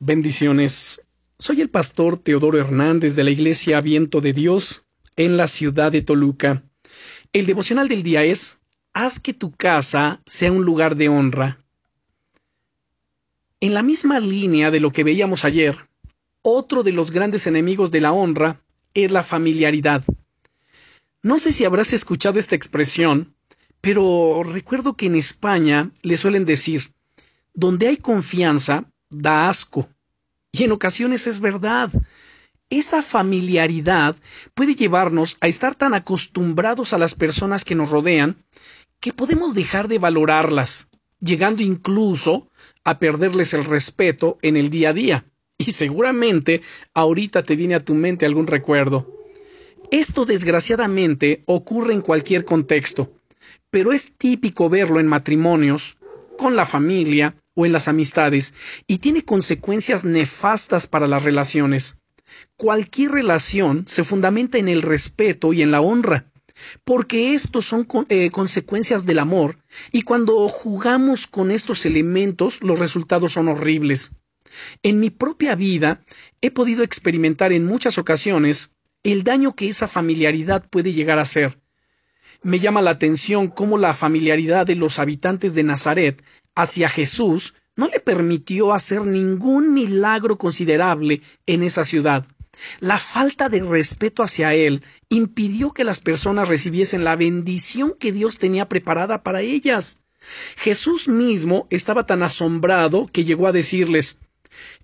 Bendiciones. 0.00 1.02
Soy 1.40 1.60
el 1.60 1.70
pastor 1.70 2.18
Teodoro 2.18 2.56
Hernández 2.56 3.16
de 3.16 3.24
la 3.24 3.30
Iglesia 3.30 3.80
Viento 3.80 4.20
de 4.20 4.32
Dios 4.32 4.84
en 5.16 5.36
la 5.36 5.48
ciudad 5.48 5.90
de 5.90 6.02
Toluca. 6.02 6.62
El 7.32 7.46
devocional 7.46 7.88
del 7.88 8.04
día 8.04 8.22
es 8.22 8.60
Haz 8.92 9.18
que 9.18 9.34
tu 9.34 9.50
casa 9.50 10.22
sea 10.24 10.52
un 10.52 10.64
lugar 10.64 10.94
de 10.94 11.08
honra. 11.08 11.64
En 13.58 13.74
la 13.74 13.82
misma 13.82 14.20
línea 14.20 14.70
de 14.70 14.78
lo 14.78 14.92
que 14.92 15.02
veíamos 15.02 15.44
ayer, 15.44 15.76
otro 16.42 16.84
de 16.84 16.92
los 16.92 17.10
grandes 17.10 17.48
enemigos 17.48 17.90
de 17.90 18.00
la 18.00 18.12
honra 18.12 18.62
es 18.94 19.10
la 19.10 19.24
familiaridad. 19.24 20.04
No 21.24 21.40
sé 21.40 21.50
si 21.50 21.64
habrás 21.64 21.92
escuchado 21.92 22.38
esta 22.38 22.54
expresión, 22.54 23.34
pero 23.80 24.44
recuerdo 24.44 24.96
que 24.96 25.06
en 25.06 25.16
España 25.16 25.90
le 26.02 26.16
suelen 26.16 26.44
decir, 26.44 26.92
donde 27.52 27.88
hay 27.88 27.96
confianza, 27.96 28.88
da 29.10 29.48
asco. 29.48 29.88
Y 30.52 30.64
en 30.64 30.72
ocasiones 30.72 31.26
es 31.26 31.40
verdad. 31.40 31.90
Esa 32.70 33.02
familiaridad 33.02 34.16
puede 34.54 34.74
llevarnos 34.74 35.38
a 35.40 35.46
estar 35.46 35.74
tan 35.74 35.94
acostumbrados 35.94 36.92
a 36.92 36.98
las 36.98 37.14
personas 37.14 37.64
que 37.64 37.74
nos 37.74 37.90
rodean 37.90 38.36
que 39.00 39.12
podemos 39.12 39.54
dejar 39.54 39.88
de 39.88 39.98
valorarlas, 39.98 40.88
llegando 41.20 41.62
incluso 41.62 42.50
a 42.84 42.98
perderles 42.98 43.54
el 43.54 43.64
respeto 43.64 44.38
en 44.42 44.56
el 44.56 44.70
día 44.70 44.90
a 44.90 44.92
día. 44.92 45.24
Y 45.56 45.72
seguramente 45.72 46.62
ahorita 46.94 47.42
te 47.42 47.56
viene 47.56 47.74
a 47.74 47.84
tu 47.84 47.94
mente 47.94 48.26
algún 48.26 48.46
recuerdo. 48.46 49.12
Esto 49.90 50.24
desgraciadamente 50.24 51.42
ocurre 51.46 51.94
en 51.94 52.02
cualquier 52.02 52.44
contexto, 52.44 53.12
pero 53.70 53.92
es 53.92 54.12
típico 54.12 54.68
verlo 54.68 55.00
en 55.00 55.06
matrimonios, 55.06 55.96
con 56.36 56.54
la 56.54 56.66
familia 56.66 57.34
o 57.58 57.66
en 57.66 57.72
las 57.72 57.88
amistades 57.88 58.54
y 58.86 58.98
tiene 58.98 59.24
consecuencias 59.24 60.04
nefastas 60.04 60.86
para 60.86 61.08
las 61.08 61.24
relaciones. 61.24 61.96
Cualquier 62.56 63.10
relación 63.10 63.84
se 63.88 64.04
fundamenta 64.04 64.58
en 64.58 64.68
el 64.68 64.80
respeto 64.80 65.52
y 65.52 65.62
en 65.62 65.72
la 65.72 65.80
honra, 65.80 66.30
porque 66.84 67.34
estos 67.34 67.66
son 67.66 67.88
eh, 68.10 68.30
consecuencias 68.30 69.06
del 69.06 69.18
amor, 69.18 69.58
y 69.90 70.02
cuando 70.02 70.48
jugamos 70.48 71.26
con 71.26 71.50
estos 71.50 71.84
elementos 71.84 72.62
los 72.62 72.78
resultados 72.78 73.32
son 73.32 73.48
horribles. 73.48 74.12
En 74.84 75.00
mi 75.00 75.10
propia 75.10 75.56
vida 75.56 76.04
he 76.40 76.52
podido 76.52 76.84
experimentar 76.84 77.52
en 77.52 77.66
muchas 77.66 77.98
ocasiones 77.98 78.70
el 79.02 79.24
daño 79.24 79.56
que 79.56 79.68
esa 79.68 79.88
familiaridad 79.88 80.64
puede 80.70 80.92
llegar 80.92 81.18
a 81.18 81.24
ser. 81.24 81.58
Me 82.42 82.60
llama 82.60 82.82
la 82.82 82.90
atención 82.90 83.48
cómo 83.48 83.78
la 83.78 83.94
familiaridad 83.94 84.64
de 84.64 84.76
los 84.76 85.00
habitantes 85.00 85.54
de 85.54 85.64
Nazaret 85.64 86.22
hacia 86.58 86.88
Jesús 86.88 87.54
no 87.76 87.86
le 87.86 88.00
permitió 88.00 88.74
hacer 88.74 89.02
ningún 89.02 89.72
milagro 89.72 90.38
considerable 90.38 91.22
en 91.46 91.62
esa 91.62 91.84
ciudad. 91.84 92.26
La 92.80 92.98
falta 92.98 93.48
de 93.48 93.62
respeto 93.62 94.24
hacia 94.24 94.54
él 94.54 94.82
impidió 95.08 95.72
que 95.72 95.84
las 95.84 96.00
personas 96.00 96.48
recibiesen 96.48 97.04
la 97.04 97.14
bendición 97.14 97.94
que 97.96 98.10
Dios 98.10 98.38
tenía 98.38 98.68
preparada 98.68 99.22
para 99.22 99.40
ellas. 99.40 100.02
Jesús 100.56 101.06
mismo 101.06 101.68
estaba 101.70 102.06
tan 102.06 102.24
asombrado 102.24 103.06
que 103.06 103.24
llegó 103.24 103.46
a 103.46 103.52
decirles 103.52 104.18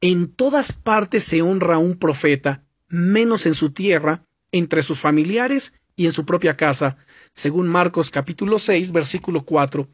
En 0.00 0.28
todas 0.28 0.72
partes 0.72 1.24
se 1.24 1.42
honra 1.42 1.74
a 1.74 1.78
un 1.78 1.98
profeta, 1.98 2.62
menos 2.86 3.44
en 3.46 3.54
su 3.54 3.70
tierra, 3.70 4.24
entre 4.52 4.84
sus 4.84 5.00
familiares 5.00 5.74
y 5.96 6.06
en 6.06 6.12
su 6.12 6.24
propia 6.24 6.56
casa, 6.56 6.96
según 7.34 7.66
Marcos 7.66 8.12
capítulo 8.12 8.60
6, 8.60 8.92
versículo 8.92 9.44
4. 9.44 9.88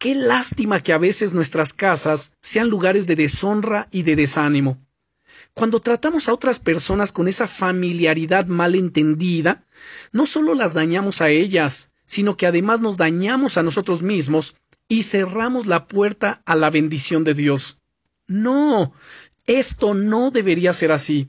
Qué 0.00 0.14
lástima 0.14 0.82
que 0.82 0.94
a 0.94 0.98
veces 0.98 1.34
nuestras 1.34 1.74
casas 1.74 2.32
sean 2.40 2.70
lugares 2.70 3.06
de 3.06 3.16
deshonra 3.16 3.86
y 3.90 4.02
de 4.02 4.16
desánimo. 4.16 4.78
Cuando 5.52 5.78
tratamos 5.78 6.26
a 6.26 6.32
otras 6.32 6.58
personas 6.58 7.12
con 7.12 7.28
esa 7.28 7.46
familiaridad 7.46 8.46
mal 8.46 8.76
entendida, 8.76 9.66
no 10.10 10.24
solo 10.24 10.54
las 10.54 10.72
dañamos 10.72 11.20
a 11.20 11.28
ellas, 11.28 11.90
sino 12.06 12.38
que 12.38 12.46
además 12.46 12.80
nos 12.80 12.96
dañamos 12.96 13.58
a 13.58 13.62
nosotros 13.62 14.00
mismos 14.00 14.56
y 14.88 15.02
cerramos 15.02 15.66
la 15.66 15.86
puerta 15.86 16.40
a 16.46 16.56
la 16.56 16.70
bendición 16.70 17.22
de 17.22 17.34
Dios. 17.34 17.82
No, 18.26 18.94
esto 19.44 19.92
no 19.92 20.30
debería 20.30 20.72
ser 20.72 20.92
así. 20.92 21.28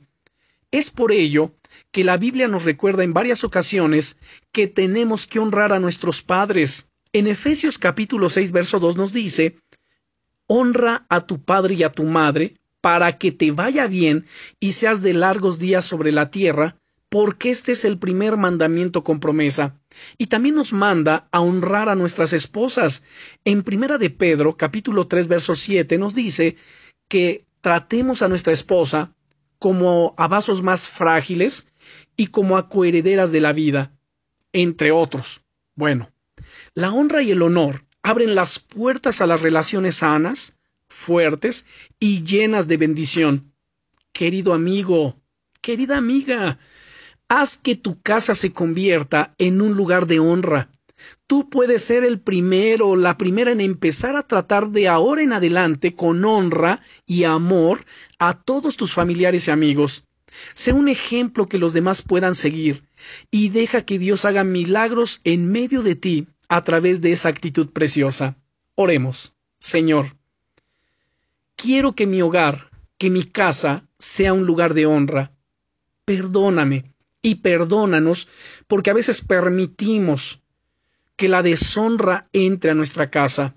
Es 0.71 0.91
por 0.91 1.11
ello 1.11 1.53
que 1.91 2.05
la 2.05 2.15
Biblia 2.15 2.47
nos 2.47 2.63
recuerda 2.63 3.03
en 3.03 3.11
varias 3.11 3.43
ocasiones 3.43 4.15
que 4.53 4.67
tenemos 4.67 5.27
que 5.27 5.39
honrar 5.39 5.73
a 5.73 5.81
nuestros 5.81 6.21
padres, 6.21 6.90
en 7.13 7.27
Efesios 7.27 7.77
capítulo 7.77 8.29
6, 8.29 8.51
verso 8.51 8.79
2 8.79 8.95
nos 8.95 9.13
dice, 9.13 9.57
Honra 10.47 11.05
a 11.09 11.21
tu 11.21 11.43
padre 11.43 11.75
y 11.75 11.83
a 11.83 11.91
tu 11.91 12.03
madre, 12.03 12.55
para 12.81 13.17
que 13.17 13.31
te 13.31 13.51
vaya 13.51 13.87
bien 13.87 14.25
y 14.59 14.71
seas 14.73 15.01
de 15.01 15.13
largos 15.13 15.59
días 15.59 15.85
sobre 15.85 16.11
la 16.11 16.31
tierra, 16.31 16.77
porque 17.09 17.49
este 17.49 17.73
es 17.73 17.85
el 17.85 17.99
primer 17.99 18.37
mandamiento 18.37 19.03
con 19.03 19.19
promesa. 19.19 19.79
Y 20.17 20.27
también 20.27 20.55
nos 20.55 20.73
manda 20.73 21.27
a 21.31 21.41
honrar 21.41 21.89
a 21.89 21.95
nuestras 21.95 22.33
esposas. 22.33 23.03
En 23.45 23.63
Primera 23.63 23.97
de 23.97 24.09
Pedro, 24.09 24.57
capítulo 24.57 25.07
3, 25.07 25.27
verso 25.27 25.55
7, 25.55 25.97
nos 25.97 26.15
dice 26.15 26.55
que 27.07 27.45
tratemos 27.59 28.21
a 28.21 28.27
nuestra 28.27 28.53
esposa 28.53 29.13
como 29.59 30.15
a 30.17 30.27
vasos 30.27 30.63
más 30.63 30.87
frágiles 30.87 31.67
y 32.17 32.27
como 32.27 32.57
a 32.57 32.67
coherederas 32.67 33.31
de 33.31 33.41
la 33.41 33.53
vida, 33.53 33.93
entre 34.53 34.91
otros. 34.91 35.41
Bueno, 35.75 36.10
la 36.73 36.91
honra 36.91 37.21
y 37.21 37.31
el 37.31 37.41
honor 37.41 37.85
abren 38.03 38.35
las 38.35 38.59
puertas 38.59 39.21
a 39.21 39.27
las 39.27 39.41
relaciones 39.41 39.97
sanas, 39.97 40.57
fuertes 40.87 41.65
y 41.99 42.23
llenas 42.23 42.67
de 42.67 42.77
bendición. 42.77 43.53
Querido 44.11 44.53
amigo, 44.53 45.19
querida 45.61 45.97
amiga, 45.97 46.59
haz 47.27 47.57
que 47.57 47.75
tu 47.75 48.01
casa 48.01 48.35
se 48.35 48.51
convierta 48.51 49.33
en 49.37 49.61
un 49.61 49.75
lugar 49.75 50.07
de 50.07 50.19
honra. 50.19 50.69
Tú 51.27 51.49
puedes 51.49 51.83
ser 51.83 52.03
el 52.03 52.19
primero, 52.19 52.95
la 52.95 53.17
primera 53.17 53.51
en 53.51 53.61
empezar 53.61 54.15
a 54.15 54.27
tratar 54.27 54.69
de 54.69 54.87
ahora 54.87 55.23
en 55.23 55.33
adelante 55.33 55.95
con 55.95 56.23
honra 56.25 56.81
y 57.05 57.23
amor 57.23 57.83
a 58.19 58.39
todos 58.39 58.77
tus 58.77 58.93
familiares 58.93 59.47
y 59.47 59.51
amigos. 59.51 60.03
Sé 60.53 60.73
un 60.73 60.87
ejemplo 60.87 61.47
que 61.47 61.57
los 61.57 61.73
demás 61.73 62.01
puedan 62.01 62.35
seguir 62.35 62.83
y 63.29 63.49
deja 63.49 63.81
que 63.81 63.99
Dios 63.99 64.25
haga 64.25 64.43
milagros 64.43 65.21
en 65.23 65.51
medio 65.51 65.81
de 65.81 65.95
ti 65.95 66.27
a 66.49 66.63
través 66.63 67.01
de 67.01 67.11
esa 67.11 67.29
actitud 67.29 67.69
preciosa. 67.69 68.37
Oremos. 68.75 69.33
Señor, 69.59 70.15
quiero 71.55 71.93
que 71.93 72.07
mi 72.07 72.21
hogar, 72.21 72.71
que 72.97 73.09
mi 73.09 73.23
casa 73.23 73.87
sea 73.99 74.33
un 74.33 74.45
lugar 74.45 74.73
de 74.73 74.85
honra. 74.85 75.31
Perdóname 76.05 76.93
y 77.21 77.35
perdónanos 77.35 78.27
porque 78.67 78.89
a 78.89 78.93
veces 78.93 79.21
permitimos 79.21 80.41
que 81.15 81.29
la 81.29 81.43
deshonra 81.43 82.27
entre 82.33 82.71
a 82.71 82.73
nuestra 82.73 83.11
casa. 83.11 83.55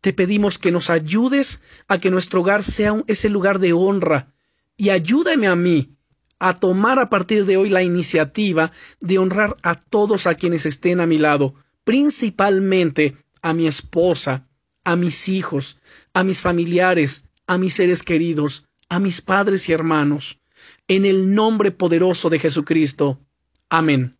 Te 0.00 0.12
pedimos 0.12 0.58
que 0.58 0.72
nos 0.72 0.90
ayudes 0.90 1.60
a 1.86 1.98
que 1.98 2.10
nuestro 2.10 2.40
hogar 2.40 2.62
sea 2.62 2.94
ese 3.06 3.28
lugar 3.28 3.60
de 3.60 3.72
honra 3.72 4.32
y 4.76 4.90
ayúdame 4.90 5.46
a 5.46 5.54
mí 5.54 5.96
a 6.40 6.54
tomar 6.54 6.98
a 6.98 7.06
partir 7.06 7.44
de 7.44 7.56
hoy 7.56 7.68
la 7.68 7.82
iniciativa 7.82 8.72
de 9.00 9.18
honrar 9.18 9.56
a 9.62 9.74
todos 9.76 10.26
a 10.26 10.34
quienes 10.34 10.66
estén 10.66 10.98
a 11.00 11.06
mi 11.06 11.18
lado, 11.18 11.54
principalmente 11.84 13.16
a 13.42 13.52
mi 13.52 13.66
esposa, 13.66 14.48
a 14.82 14.96
mis 14.96 15.28
hijos, 15.28 15.78
a 16.14 16.24
mis 16.24 16.40
familiares, 16.40 17.24
a 17.46 17.58
mis 17.58 17.74
seres 17.74 18.02
queridos, 18.02 18.66
a 18.88 18.98
mis 18.98 19.20
padres 19.20 19.68
y 19.68 19.72
hermanos, 19.72 20.40
en 20.88 21.04
el 21.04 21.34
nombre 21.34 21.70
poderoso 21.70 22.30
de 22.30 22.38
Jesucristo. 22.38 23.20
Amén. 23.68 24.16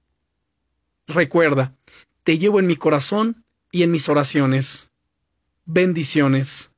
Recuerda, 1.07 1.75
te 2.23 2.39
llevo 2.39 2.61
en 2.61 2.67
mi 2.67 2.77
corazón 2.77 3.45
y 3.73 3.83
en 3.83 3.91
mis 3.91 4.09
oraciones. 4.09 4.93
Bendiciones. 5.65 6.73